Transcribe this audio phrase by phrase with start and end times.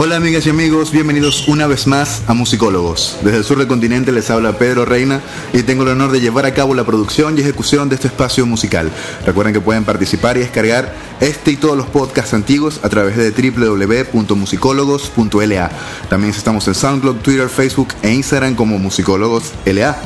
[0.00, 3.18] Hola amigas y amigos, bienvenidos una vez más a Musicólogos.
[3.24, 5.20] Desde el sur del continente les habla Pedro Reina
[5.52, 8.46] y tengo el honor de llevar a cabo la producción y ejecución de este espacio
[8.46, 8.92] musical.
[9.26, 13.32] Recuerden que pueden participar y descargar este y todos los podcasts antiguos a través de
[13.32, 15.70] www.musicólogos.la.
[16.08, 19.98] También estamos en SoundCloud, Twitter, Facebook e Instagram como Musicólogos LA.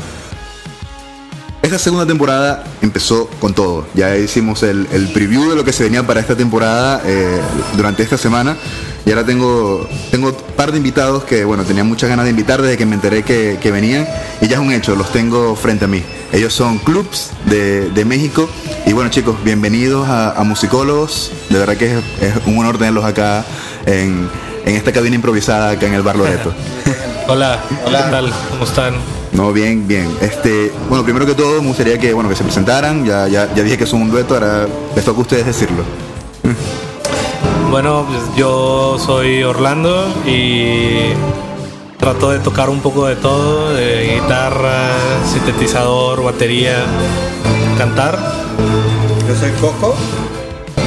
[1.61, 3.87] Esta segunda temporada empezó con todo.
[3.95, 7.43] Ya hicimos el, preview de lo que se venía para esta temporada eh,
[7.77, 8.57] durante esta semana.
[9.05, 12.63] Y ahora tengo, tengo un par de invitados que, bueno, tenía muchas ganas de invitar
[12.63, 14.07] desde que me enteré que, venían.
[14.41, 16.03] Y ya es un hecho, los tengo frente a mí.
[16.33, 18.49] Ellos son Clubs de, México.
[18.87, 21.33] Y bueno, chicos, bienvenidos a, Musicólogos.
[21.51, 23.45] De verdad que es, un honor tenerlos acá
[23.87, 24.29] en,
[24.65, 26.55] en esta cabina improvisada acá en el Bar Loreto.
[27.29, 28.33] Hola, hola, ¿qué tal?
[28.51, 28.95] ¿Cómo están?
[29.33, 30.11] No, bien, bien.
[30.21, 33.05] Este, bueno, primero que todo me gustaría que, bueno, que se presentaran.
[33.05, 35.85] Ya, ya, ya dije que son un dueto, ahora les toca a ustedes decirlo.
[37.73, 41.15] Bueno, pues yo soy Orlando y
[41.97, 44.91] trato de tocar un poco de todo, de guitarra,
[45.25, 46.85] sintetizador, batería,
[47.79, 48.19] cantar.
[49.27, 49.95] Yo soy Coco,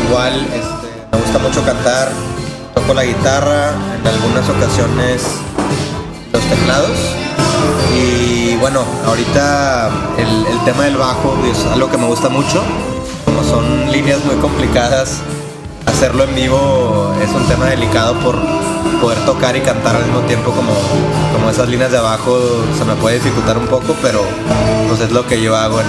[0.08, 2.12] igual este, me gusta mucho cantar,
[2.76, 5.24] toco la guitarra, en algunas ocasiones
[6.32, 7.00] los teclados
[7.98, 9.90] y bueno, ahorita
[10.20, 12.62] el, tema del bajo es algo que me gusta mucho.
[13.26, 15.22] Como son líneas muy complicadas,
[15.86, 18.38] hacerlo en vivo es un tema delicado por
[19.02, 20.74] poder tocar y cantar al mismo tiempo como,
[21.34, 22.40] como esas líneas de abajo
[22.78, 24.24] se me puede dificultar un poco, pero
[24.88, 25.88] pues es lo que yo hago en,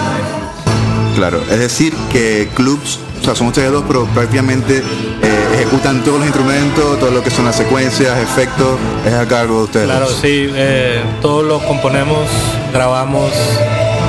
[1.16, 6.18] Claro, es decir que clubs, o sea, son ustedes dos, pero prácticamente eh, ejecutan todos
[6.18, 9.86] los instrumentos, todo lo que son las secuencias, efectos, es a cargo de ustedes.
[9.86, 12.28] Claro, sí, eh, todo lo componemos,
[12.70, 13.32] grabamos,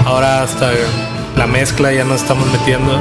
[0.06, 0.72] ahora hasta
[1.38, 3.00] la mezcla ya nos estamos metiendo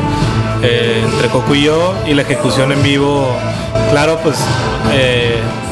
[0.63, 3.37] eh, entre Coco y yo y la ejecución en vivo,
[3.91, 4.37] claro, pues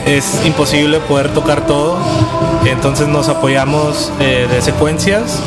[0.07, 1.99] es imposible poder tocar todo,
[2.67, 5.41] entonces nos apoyamos de secuencias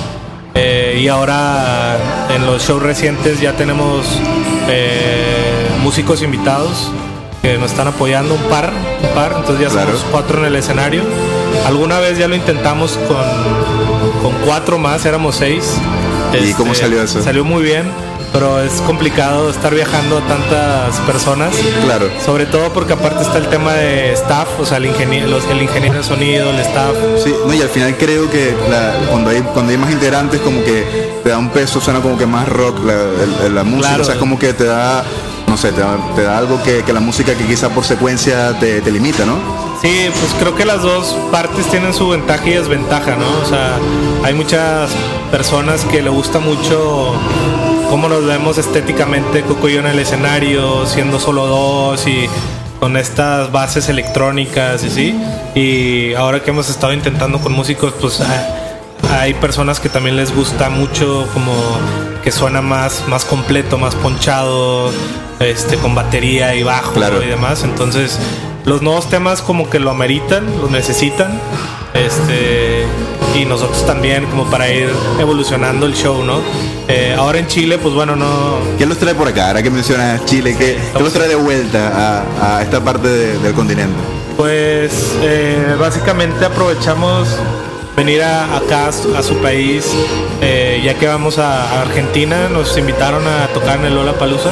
[0.56, 1.98] y ahora
[2.36, 4.20] en los shows recientes ya tenemos
[5.84, 6.92] músicos invitados
[7.42, 8.72] que nos están apoyando, un par,
[9.02, 11.04] un par, entonces ya somos cuatro en el escenario.
[11.66, 13.18] Alguna vez ya lo intentamos con,
[14.22, 15.78] con cuatro más, éramos seis.
[16.34, 17.22] ¿Y cómo este, salió eso?
[17.22, 17.86] Salió muy bien,
[18.34, 21.56] pero es complicado estar viajando a tantas personas.
[21.84, 22.10] Claro.
[22.24, 25.98] Sobre todo porque aparte está el tema de staff, o sea, el ingeniero, el ingeniero
[25.98, 26.96] de sonido, el staff.
[27.24, 28.56] Sí, no, y al final creo que
[29.10, 32.26] cuando, hay, cuando hay más integrantes como que te da un peso, suena como que
[32.26, 35.04] más rock la, la música, o sea, como que te da
[35.48, 39.38] no sé, te da, algo que, la música que quizá por secuencia te, limita, ¿no?
[39.82, 43.26] Sí, pues creo que las dos partes tienen su ventaja y desventaja, ¿no?
[43.42, 43.78] O sea,
[44.24, 44.92] hay muchas
[45.32, 47.14] personas que le gusta mucho
[47.90, 52.28] cómo nos vemos estéticamente Coco y yo en el escenario, siendo solo dos y
[52.80, 55.16] con estas bases electrónicas y sí.
[55.56, 58.67] Y ahora que hemos estado intentando con músicos, pues ah,
[59.12, 61.54] hay personas que también les gusta mucho como
[62.24, 64.92] que suena más, más completo, más ponchado,
[65.40, 67.64] este, con batería y bajo y demás.
[67.64, 68.20] Entonces,
[68.66, 71.40] los nuevos temas como que lo ameritan, lo necesitan.
[71.94, 72.86] Este,
[73.36, 76.40] y nosotros también como para ir evolucionando el show, ¿no?
[76.88, 78.58] Eh, ahora en Chile, pues bueno, no...
[78.78, 79.48] ¿Qué los trae por acá?
[79.48, 83.96] Ahora que mencionas Chile, ¿qué, los trae de vuelta a, esta parte del continente?
[84.36, 87.28] Pues eh, básicamente aprovechamos
[87.98, 89.92] venir a, acá a su país,
[90.40, 94.52] eh, ya que vamos a, Argentina, nos invitaron a tocar en el Lola Palusa.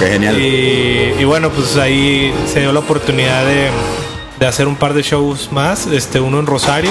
[0.00, 0.40] Genial.
[0.40, 5.86] Y, bueno, pues ahí se dio la oportunidad de, hacer un par de shows más,
[5.86, 6.90] este, uno en Rosario,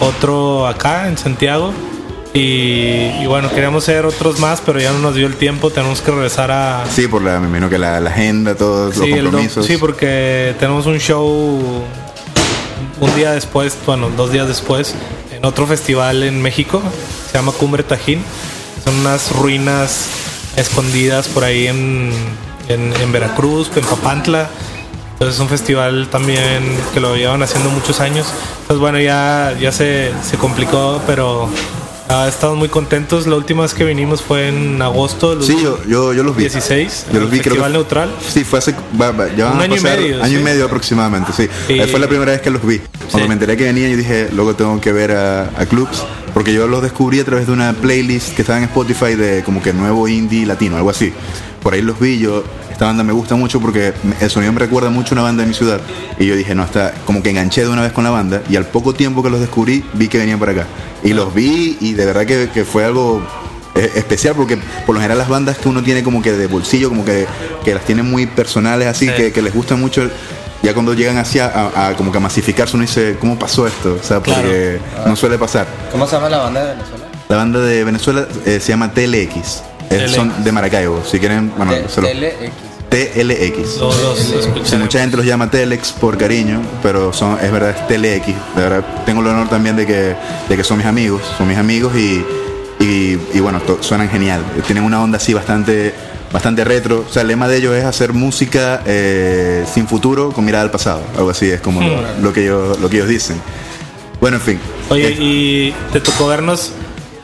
[0.00, 1.72] otro acá en Santiago.
[2.34, 6.10] Y, bueno, queríamos hacer otros más, pero ya no nos dio el tiempo, tenemos que
[6.10, 6.84] regresar a...
[6.90, 9.64] Sí, por la, me imagino que la, agenda, todos los compromisos.
[9.64, 11.84] sí, porque tenemos un show
[13.00, 14.94] un día después, bueno, dos días después,
[15.32, 16.82] en otro festival en México,
[17.30, 18.22] se llama Cumbre Tajín.
[18.84, 20.08] Son unas ruinas
[20.56, 22.12] escondidas por ahí en,
[22.68, 24.48] en, Veracruz, en Papantla.
[25.12, 26.62] Entonces es un festival también
[26.92, 28.26] que lo llevan haciendo muchos años.
[28.62, 31.48] Entonces bueno, ya, ya se, se complicó, pero
[32.08, 33.26] Ah, estamos muy contentos.
[33.26, 35.40] La última vez que vinimos fue en agosto.
[35.42, 36.42] Sí, yo, yo, los vi.
[36.42, 37.06] 16.
[37.12, 38.14] Yo los vi, Festival Neutral.
[38.28, 38.74] Sí, fue hace.
[38.92, 40.22] un año y medio.
[40.22, 41.48] Año y medio aproximadamente, sí.
[41.90, 42.80] Fue la primera vez que los vi.
[43.10, 46.04] Cuando me enteré que venían, yo dije, luego tengo que ver a, a clubs.
[46.34, 49.62] Porque yo los descubrí a través de una playlist que estaba en Spotify de como
[49.62, 51.12] que nuevo indie latino, algo así.
[51.62, 52.44] Por ahí los vi, yo
[52.74, 55.48] esta banda me gusta mucho porque el sonido me recuerda mucho a una banda de
[55.48, 55.80] mi ciudad.
[56.18, 58.42] Y yo dije, no, está como que enganché de una vez con la banda.
[58.50, 60.66] Y al poco tiempo que los descubrí, vi que venían para acá.
[61.04, 63.24] Y los vi y de verdad que, fue algo
[63.76, 66.88] eh, especial porque por lo general las bandas que uno tiene como que de bolsillo,
[66.88, 67.26] como que,
[67.64, 70.10] que las tiene muy personales así, que, les gusta mucho
[70.64, 73.98] ya cuando llegan así a, a- como que a masificarse, uno dice, ¿cómo pasó esto?
[74.00, 75.68] O sea, porque no suele pasar.
[75.92, 77.04] ¿Cómo se llama la banda de Venezuela?
[77.28, 79.62] La banda de Venezuela eh, se llama TLX.
[80.08, 81.02] Son de Maracaibo.
[81.04, 82.52] Si quieren, bueno, T- se lo- TLX.
[82.90, 83.78] TLX.
[83.78, 84.78] Todos los Sí, escucharemos.
[84.80, 88.26] mucha gente los llama Telex por cariño, pero son, es verdad, es TLX.
[88.56, 90.14] De verdad, tengo el honor también de que,
[90.48, 92.24] de que son mis amigos, son mis amigos y,
[92.80, 94.42] y, y bueno, to- suenan genial.
[94.66, 95.92] Tienen una onda así bastante,
[96.32, 97.04] bastante retro.
[97.08, 100.70] O sea, el lema de ellos es hacer música eh, sin futuro con mirada al
[100.70, 101.02] pasado.
[101.16, 103.40] Algo así es como lo, lo que ellos, lo que ellos dicen.
[104.20, 104.60] Bueno, en fin.
[104.90, 106.72] Oye, Eh, ¿y te tocó vernos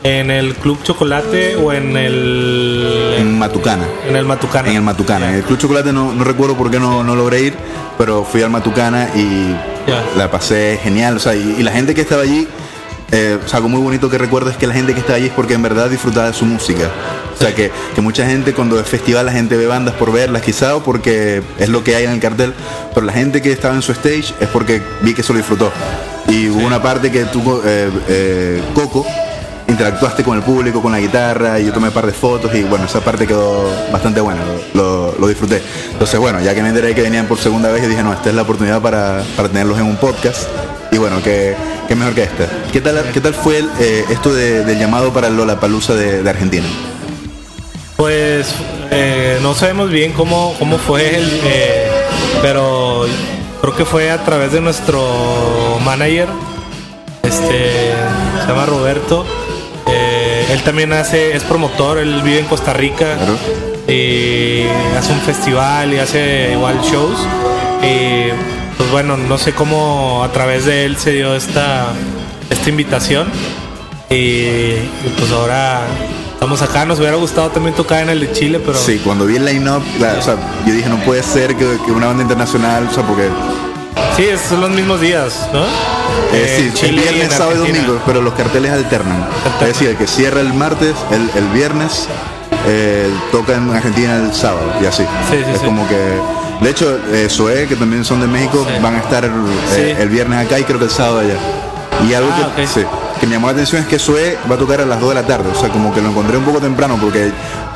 [0.03, 3.15] en el Club Chocolate o en el.
[3.17, 3.85] en Matucana.
[4.07, 4.69] en el Matucana?
[4.69, 5.29] En el Matucana.
[5.29, 7.53] En el Club Chocolate no, no recuerdo por qué no, no logré ir,
[7.97, 9.55] pero fui al Matucana y
[10.17, 11.17] la pasé genial.
[11.17, 12.47] O sea, y, y la gente que estaba allí,
[13.11, 15.27] eh, o sea, algo muy bonito que recuerdo es que la gente que estaba allí
[15.27, 16.89] es porque en verdad disfrutaba de su música.
[17.33, 20.43] O sea, que, que mucha gente cuando es festival la gente ve bandas por verlas
[20.43, 22.53] quizá o porque es lo que hay en el cartel,
[22.93, 25.71] pero la gente que estaba en su stage es porque vi que eso lo disfrutó.
[26.27, 29.05] Y hubo una parte que tú, eh, eh, Coco,
[29.71, 32.63] interactuaste con el público, con la guitarra, y yo tomé un par de fotos y
[32.63, 34.41] bueno, esa parte quedó bastante buena,
[34.73, 35.61] lo, lo- disfruté.
[35.91, 38.29] Entonces bueno, ya que me enteré que venían por segunda vez, yo dije, no, esta
[38.29, 40.43] es la oportunidad para, para tenerlos en un podcast.
[40.91, 41.55] Y bueno, que,
[41.87, 42.47] que mejor que esta.
[42.73, 46.29] ¿Qué tal, qué tal fue eh, esto de- del llamado para Lola Palusa de, de
[46.29, 46.67] Argentina?
[47.95, 48.47] Pues
[48.89, 51.29] eh, no sabemos bien cómo, cómo fue el.
[51.45, 51.87] eh,
[52.41, 53.05] pero
[53.61, 56.27] creo que fue a través de nuestro manager.
[57.23, 57.93] Este.
[58.41, 59.25] Se llama Roberto.
[60.51, 61.35] Eh, él también hace.
[61.35, 63.15] Es promotor, él vive en Costa Rica.
[63.17, 63.37] Claro.
[63.87, 64.63] Y
[64.97, 67.19] hace un festival y hace igual shows.
[67.83, 68.29] Y
[68.77, 71.87] pues bueno, no sé cómo a través de él se dio esta,
[72.49, 73.27] esta invitación.
[74.09, 75.81] Y, y, pues ahora
[76.33, 76.85] estamos acá.
[76.85, 79.81] Nos hubiera gustado también tocar en el de Chile, pero Sí, cuando vi el line-up,
[79.99, 83.03] la- o sea, yo dije, no puede ser que, que una banda internacional, o sea,
[83.03, 83.29] porque
[84.15, 85.63] sí, esos son los mismos días, ¿no?
[85.63, 85.67] Eh,
[86.33, 89.23] Eh, Chile el viernes, sábado y domingo, pero los carteles alternan.
[89.23, 89.61] Alternan.
[89.61, 92.07] Es decir, el que cierra el martes, el, el viernes,
[92.67, 95.03] eh, toca en Argentina el sábado y así.
[95.29, 95.65] Sí, sí, es sí.
[95.65, 95.97] como que.
[96.61, 100.45] De hecho, eh, Zoé, que también son de México, van a estar eh, el viernes
[100.45, 101.35] acá y creo que el sábado allá.
[102.07, 102.87] Y algo Ah, que, ok.
[103.21, 105.15] Que me llamó la atención es que Zoé va a tocar a las 2 de
[105.15, 105.49] la tarde.
[105.55, 107.31] O sea, como que lo encontré un poco temprano porque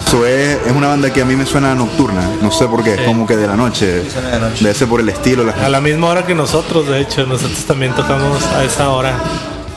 [0.09, 2.21] Zoé es una banda que a mí me suena nocturna.
[2.41, 3.05] No sé por qué, es Sí.
[3.05, 4.03] como que de la noche.
[4.03, 4.57] Sí, suena de noche.
[4.63, 5.43] Debe ser por el estilo.
[5.45, 9.13] la- A la misma hora que nosotros, de hecho, nosotros también tocamos a esa hora,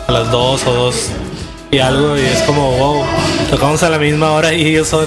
[0.06, 0.94] a las 2 o 2
[1.71, 3.05] y algo, y es como, wow,
[3.50, 5.05] tocamos a la misma hora y ellos son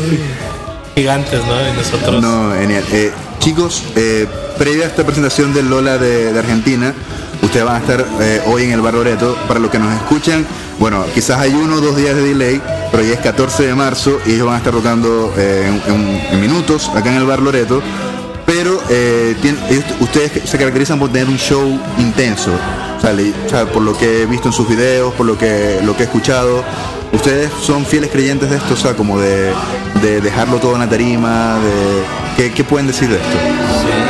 [0.96, 1.54] gigantes, ¿no?
[1.70, 2.22] Y nosotros...
[2.22, 2.84] No, genial.
[2.92, 6.94] Eh, chicos, eh, previa a esta presentación del Lola de, de Argentina,
[7.42, 9.36] ustedes van a estar eh, hoy en el Bar Loreto.
[9.48, 10.46] Para los que nos escuchan,
[10.80, 12.62] bueno, quizás hay uno o dos días de delay,
[12.92, 16.90] pero ya es 14 de marzo y ellos van a estar tocando eh, en, minutos
[16.96, 17.82] acá en el Bar Loreto.
[18.46, 19.36] Pero eh,
[20.02, 22.52] ustedes se caracterizan por tener un show intenso.
[22.98, 26.04] O sea, por lo que he visto en sus videos, por lo que, lo que
[26.04, 26.64] he escuchado.
[27.14, 28.74] ¿Ustedes son fieles creyentes de esto?
[28.74, 29.54] O sea, como de,
[30.02, 32.04] de dejarlo todo en la tarima, de...
[32.38, 34.01] ¿Qué, qué pueden decir de esto?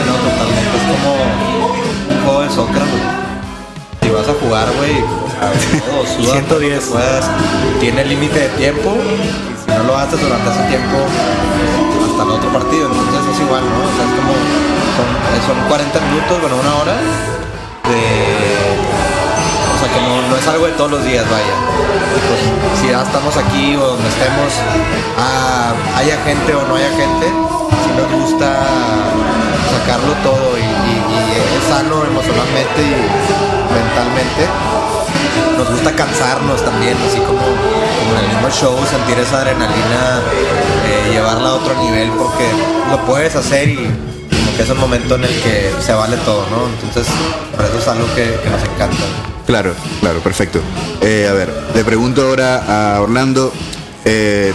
[4.51, 5.47] Jugar, güey, o sea,
[5.87, 6.47] todo, suda 110.
[6.47, 7.23] todo lo que puedas.
[7.79, 9.15] Tiene límite de tiempo y
[9.55, 10.97] si no lo haces durante ese tiempo,
[12.03, 12.91] hasta el otro partido.
[12.91, 13.79] Entonces es igual, ¿no?
[13.79, 14.35] O sea, es como,
[14.99, 16.95] son, eh, son 40 minutos, bueno, una hora
[17.87, 18.01] de...
[19.71, 21.55] O sea, que no, no es algo de todos los días, vaya.
[22.11, 22.43] Pues,
[22.81, 24.51] si ya estamos aquí o donde estemos,
[25.15, 28.51] ah, haya gente o no haya gente, si nos gusta
[29.71, 30.90] sacarlo todo y
[31.57, 34.47] es sano emocionalmente y mentalmente.
[35.57, 40.21] Nos gusta cansarnos también, así como, como en el mismo show, sentir esa adrenalina,
[40.87, 42.45] eh, llevarla a otro nivel, porque
[42.89, 46.45] lo puedes hacer y como que es un momento en el que se vale todo,
[46.49, 46.67] ¿no?
[46.67, 47.07] Entonces,
[47.55, 49.03] por eso es algo que, que nos encanta.
[49.45, 50.59] Claro, claro, perfecto.
[51.01, 53.51] Eh, a ver, le pregunto ahora a Orlando.
[54.05, 54.53] eh,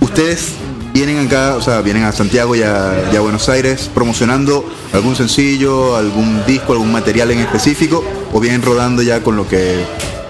[0.00, 0.52] ¿Ustedes
[0.94, 5.16] vienen acá, o sea, vienen a Santiago y a, y a Buenos Aires promocionando algún
[5.16, 8.02] sencillo, algún disco, algún material en específico?
[8.32, 9.84] ¿O vienen rodando ya con lo que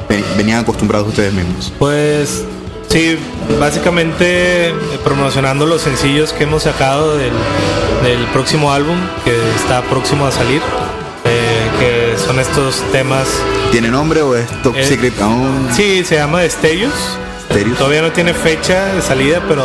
[0.08, 1.70] ven- venían acostumbrados ustedes mismos?
[1.78, 2.44] Pues
[2.88, 3.18] sí,
[3.60, 7.32] básicamente eh, promocionando los sencillos que hemos sacado del,
[8.02, 10.62] del próximo álbum que está próximo a salir,
[11.26, 13.28] eh, que son estos temas.
[13.70, 15.68] ¿Tiene nombre o es Top Eh, Secret aún?
[15.76, 16.40] Sí, se llama.
[16.40, 16.92] Destellos.
[17.78, 19.64] Todavía no tiene fecha de salida, pero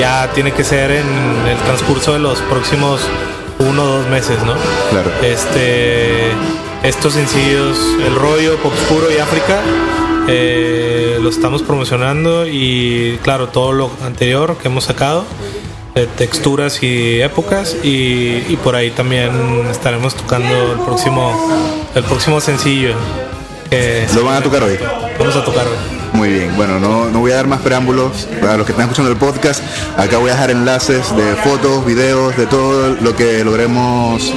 [0.00, 1.06] ya tiene que ser en
[1.46, 3.02] el transcurso de los próximos
[3.58, 4.54] uno o dos meses, ¿no?
[4.90, 5.10] Claro.
[5.22, 6.30] Este,
[6.82, 7.76] estos sencillos,
[8.06, 9.60] El Rollo, Pop Oscuro y África,
[10.26, 15.24] eh, lo estamos promocionando y claro, todo lo anterior que hemos sacado.
[15.94, 19.30] de texturas y épocas y, y por ahí también
[19.70, 21.34] estaremos tocando el próximo
[21.96, 22.94] el próximo sencillo
[23.68, 24.78] que ¿Lo van a tocar hoy?
[25.18, 25.99] vamos a tocar hoy.
[26.20, 29.10] Muy bien, bueno, no, no voy a dar más preámbulos para los que están escuchando
[29.10, 29.62] el podcast.
[29.96, 34.30] Acá voy a dejar enlaces de fotos, videos, de todo lo que logremos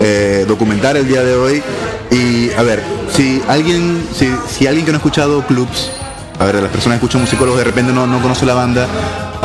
[0.00, 1.62] eh, documentar el día de hoy.
[2.10, 2.82] Y a ver,
[3.14, 5.92] si alguien, si, si alguien que no ha escuchado clubs,
[6.40, 8.88] a ver, las personas que escuchan musicólogos de repente no, no conoce la banda,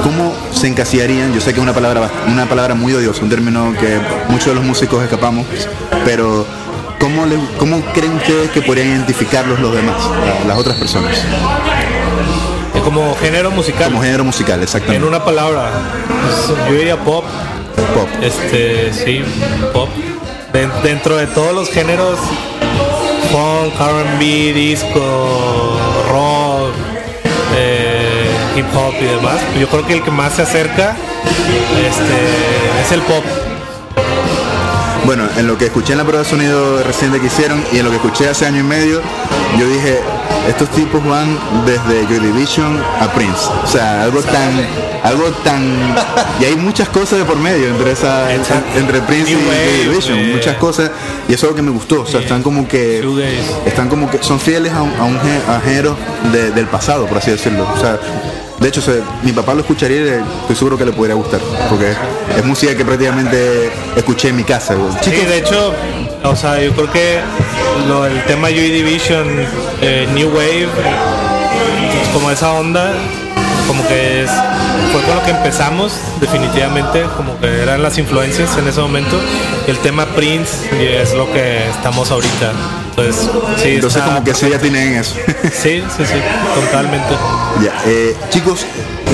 [0.02, 1.32] ¿cómo se encasillarían?
[1.32, 4.56] Yo sé que es una palabra, una palabra muy odiosa, un término que muchos de
[4.56, 5.46] los músicos escapamos,
[6.04, 6.44] pero
[7.00, 9.96] ¿cómo, le- cómo creen ustedes que podrían identificarlos los demás,
[10.42, 11.20] la- las otras personas?
[12.84, 15.08] Como género musical, Como género musical, en exactamente.
[15.08, 15.72] una palabra,
[16.68, 17.24] yo diría pop,
[17.96, 18.08] Pop.
[18.22, 19.24] este, sí,
[19.72, 19.90] pop.
[20.52, 22.20] Den- dentro de todos los géneros,
[23.32, 25.80] funk, R&B, disco,
[26.12, 26.74] rock,
[27.58, 30.96] eh, hip hop y demás, yo creo que el que más se acerca,
[31.88, 33.24] este, es el pop.
[35.06, 37.86] Bueno, en lo que escuché en la prueba de sonido reciente que hicieron y en
[37.86, 39.02] lo que escuché hace año y medio,
[39.60, 40.00] yo dije,
[40.48, 43.42] estos tipos van desde Joy Division a Prince.
[43.64, 44.52] O sea, algo tan,
[45.04, 45.64] algo tan,
[46.40, 50.32] y hay muchas cosas de por medio entre esa, entre Prince y Joy Division, eh.
[50.36, 50.92] muchas cosas,
[51.30, 52.02] y eso es lo que me gustó.
[52.02, 53.02] O sea, están como que,
[53.66, 55.96] están como que, son fieles a un, a un a género
[56.32, 57.68] de- del pasado, por así decirlo.
[57.76, 57.98] O sea,
[58.60, 61.40] de hecho, se- mi papá lo escucharía y le- estoy seguro que le podría gustar,
[61.70, 61.94] porque
[62.38, 64.74] es música que prácticamente escuché en mi casa.
[64.76, 64.92] güey.
[65.02, 65.74] Sí, Chicos, de hecho,
[66.24, 67.20] o sea, yo creo que
[67.88, 69.28] lo, el tema Joy Division,
[69.82, 72.94] eh, New Wave, eh, como esa onda,
[73.68, 74.32] como que es,
[74.92, 79.20] fue con lo que empezamos, definitivamente, como que eran las influencias en ese momento.
[79.68, 82.52] El tema Prince y es lo que estamos ahorita.
[82.90, 85.16] Entonces, sí, Entonces como que sí ya tienen eso.
[85.44, 86.16] Sí, sí, sí,
[86.56, 87.14] totalmente.
[87.62, 88.66] ya, eh, chicos,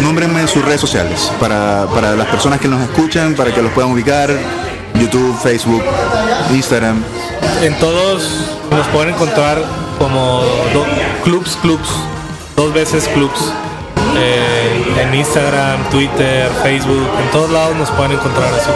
[0.02, 3.92] nómbrenme sus redes sociales para, para las personas que nos escuchan, para que los puedan
[3.92, 4.30] ubicar.
[4.96, 5.84] YouTube, Facebook,
[6.54, 7.04] Instagram.
[7.62, 8.24] En todos
[8.72, 9.62] nos pueden encontrar
[9.98, 10.42] como
[10.74, 10.86] do-
[11.24, 11.90] clubs, clubs,
[12.56, 13.54] dos veces clubs.
[14.18, 18.70] Eh, en Instagram, Twitter, Facebook, en todos lados nos pueden encontrar así.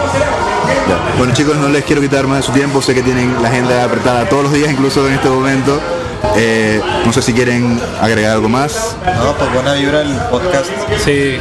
[0.87, 1.17] Ya.
[1.17, 3.83] Bueno chicos, no les quiero quitar más de su tiempo, sé que tienen la agenda
[3.83, 5.79] apretada todos los días, incluso en este momento.
[6.35, 8.95] Eh, no sé si quieren agregar algo más.
[9.17, 10.67] No, pues buena vibra el podcast.
[11.03, 11.37] Sí,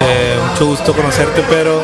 [0.00, 1.82] eh, mucho gusto conocerte, pero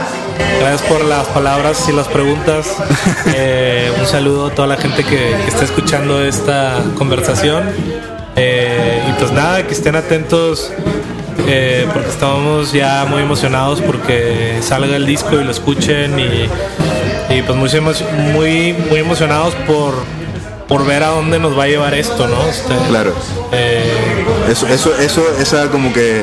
[0.61, 2.77] gracias por las palabras y las preguntas.
[3.35, 7.63] Eh, un saludo a toda la gente que, que está escuchando esta conversación.
[8.37, 10.73] Eh, y pues nada, que estén atentos
[11.47, 16.49] eh, porque estamos ya muy emocionados porque salga el disco y lo escuchen y,
[17.35, 17.71] y pues muy,
[18.33, 19.95] muy, muy emocionados por,
[20.69, 22.47] por ver a dónde nos va a llevar esto, ¿no?
[22.47, 23.15] Este, Claro.
[23.53, 26.23] eh, Eso, eso, eso, esa como que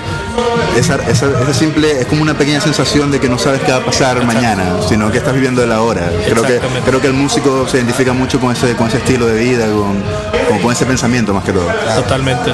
[0.77, 3.79] esa, esa, esa simple es como una pequeña sensación de que no sabes qué va
[3.79, 6.09] a pasar mañana, sino que estás viviendo el ahora.
[6.29, 9.39] Creo que, creo que el músico se identifica mucho con ese, con ese estilo de
[9.39, 10.03] vida, con,
[10.49, 11.67] con, con ese pensamiento más que todo.
[11.95, 12.51] totalmente.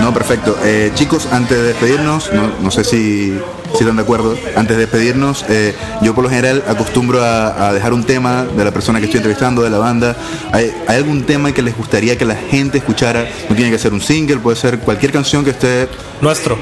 [0.00, 0.56] No, perfecto.
[0.64, 3.38] Eh, chicos, antes de despedirnos, no, no sé si,
[3.74, 7.72] si están de acuerdo, antes de despedirnos, eh, yo por lo general acostumbro a, a
[7.72, 10.16] dejar un tema de la persona que estoy entrevistando, de la banda.
[10.52, 13.26] ¿Hay, hay algún tema que les gustaría que la gente escuchara?
[13.48, 15.88] No tiene que ser un single, puede ser cualquier canción que esté...
[16.20, 16.56] Nuestro.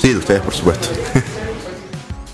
[0.00, 0.88] Sí, de ustedes, por supuesto.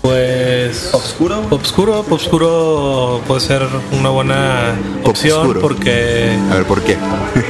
[0.01, 0.89] Pues.
[0.91, 1.45] Obscuro.
[1.49, 3.61] Obscuro, Obscuro puede ser
[3.97, 4.75] una buena
[5.05, 5.61] opción Obscuro.
[5.61, 6.97] porque A ver, ¿por qué?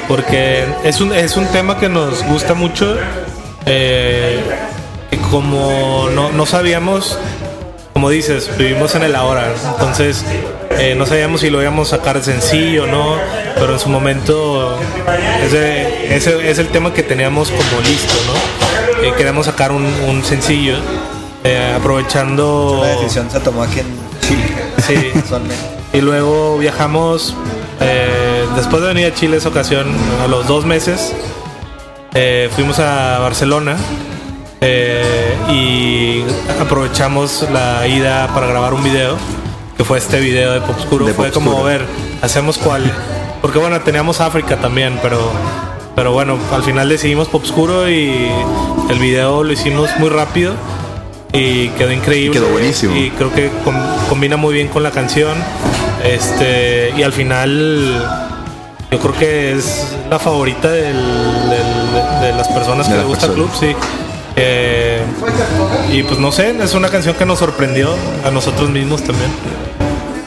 [0.07, 2.95] porque es un es un tema que nos gusta mucho
[3.65, 4.39] eh,
[5.17, 7.17] como no, no sabíamos
[7.93, 10.25] como dices vivimos en el ahora entonces
[10.71, 13.17] eh, no sabíamos si lo íbamos a sacar sencillo o no
[13.55, 14.77] pero en su momento
[15.45, 18.63] ese, ese es el tema que teníamos como listo no
[19.03, 20.77] Eh, queríamos sacar un, un sencillo
[21.43, 23.87] eh, aprovechando La decisión se tomó aquí en
[24.21, 24.55] Chile.
[24.87, 25.11] Sí.
[25.93, 27.35] Y luego viajamos,
[27.79, 29.85] eh, después de venir a Chile esa ocasión,
[30.23, 31.13] a los dos meses,
[32.55, 33.77] fuimos a Barcelona
[34.63, 36.23] eh, y
[36.61, 39.17] aprovechamos la ida para grabar un video,
[39.77, 41.05] que fue este video de Pop Oscuro.
[41.05, 41.85] De fue como, ver,
[42.21, 42.89] hacemos cuál.
[43.41, 45.19] Porque bueno, teníamos África también, pero,
[45.95, 48.29] pero bueno, al final decidimos Pop Oscuro y
[48.89, 50.53] el video lo hicimos muy rápido.
[51.35, 52.39] Y quedó increíble.
[52.39, 52.95] Quedó buenísimo.
[52.95, 53.75] Y creo que com-
[54.07, 55.33] combina muy bien con la canción.
[56.03, 58.07] Este, y al final,
[58.91, 63.05] yo creo que es la favorita del- del- de, de las personas De que las
[63.05, 63.75] le gusta el club, sí.
[64.35, 65.01] Eh,
[65.91, 69.31] y pues no sé, es una canción que nos sorprendió a nosotros mismos también.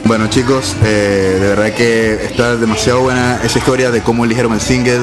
[0.06, 4.60] Bueno chicos, eh, de verdad que está demasiado buena esa historia de cómo eligieron el
[4.60, 5.00] single,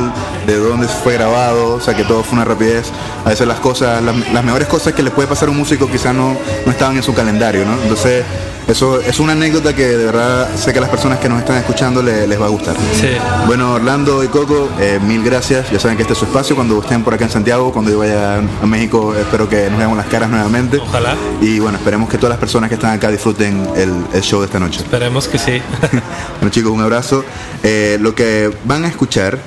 [0.47, 2.85] de dónde fue grabado, o sea que todo fue una rapidez.
[3.25, 5.89] A veces las cosas, las, las mejores cosas que le puede pasar a un músico
[5.91, 7.73] quizás no, no estaban en su calendario, ¿no?
[7.83, 8.23] Entonces
[8.65, 11.57] eso es una anécdota que de verdad sé que a las personas que nos están
[11.57, 12.75] escuchando le- les va a gustar.
[12.93, 13.09] Sí.
[13.45, 15.69] Bueno, Orlando y Coco, eh, mil gracias.
[15.69, 16.55] Ya saben que este es su espacio.
[16.55, 19.97] Cuando estén por acá en Santiago, cuando yo vaya a México, espero que nos veamos
[19.97, 20.77] las caras nuevamente.
[20.77, 21.13] Ojalá.
[21.41, 24.45] Y bueno, esperemos que todas las personas que están acá disfruten el, el show de
[24.45, 24.79] esta noche.
[24.93, 25.53] Esperemos que sí.
[26.39, 27.25] Bueno chicos, un abrazo.
[27.63, 29.39] Eh, lo que van a escuchar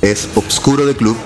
[0.00, 1.16] es Obscuro de Club.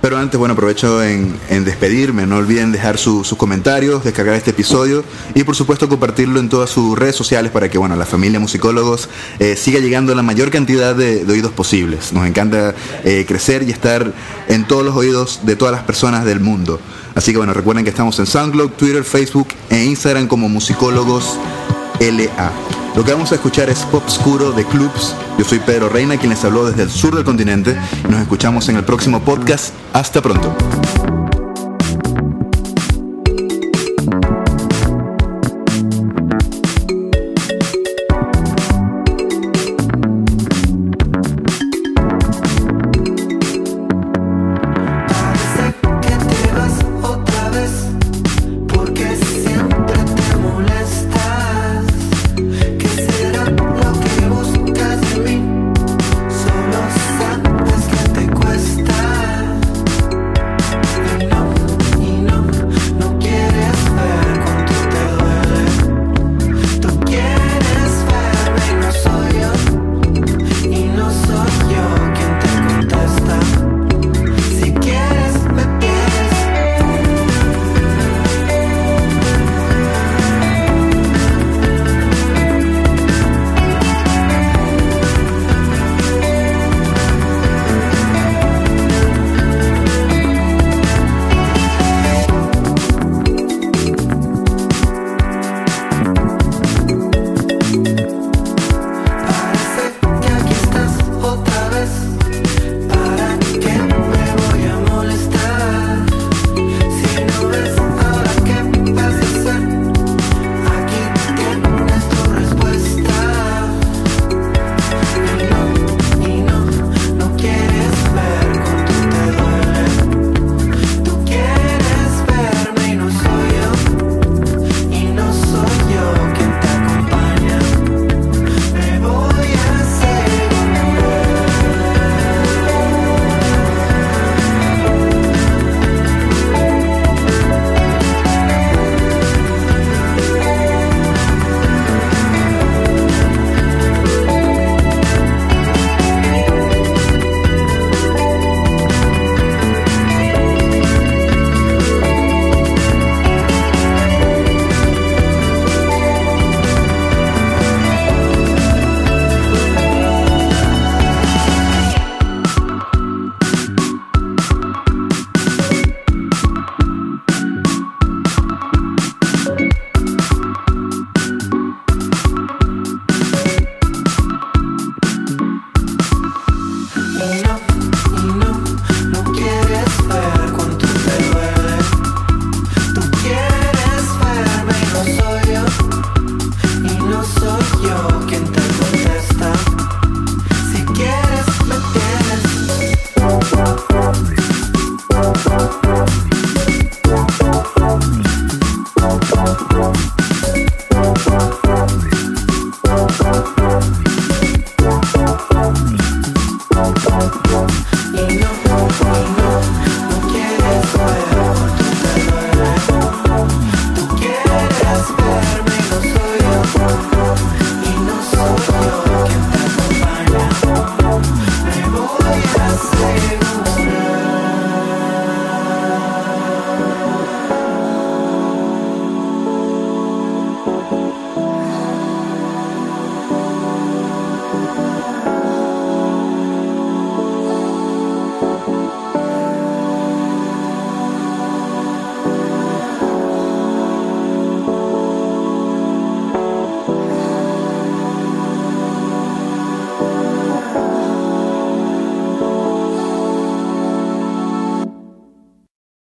[0.00, 2.24] Pero antes, bueno, aprovecho en, despedirme.
[2.24, 5.02] No olviden dejar su- sus comentarios, descargar este episodio
[5.34, 9.08] y por supuesto compartirlo en todas sus redes sociales para que, bueno, la familia musicólogos
[9.40, 12.12] eh, siga llegando la mayor cantidad de, de oídos posibles.
[12.12, 14.12] Nos encanta eh, crecer y estar
[14.46, 16.78] en todos los oídos de todas las personas del mundo.
[17.16, 21.36] Así que, bueno, recuerden que estamos en SoundCloud, Twitter, Facebook e Instagram como musicólogos
[21.98, 22.52] LA.
[22.96, 25.14] Lo que vamos a escuchar es Pop Oscuro de Clubs.
[25.38, 27.76] Yo soy Pedro Reina, quien les habló desde el sur del continente.
[28.08, 29.72] Nos escuchamos en el próximo podcast.
[29.92, 30.54] Hasta pronto.